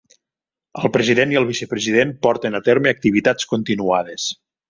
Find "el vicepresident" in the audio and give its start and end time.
1.41-2.15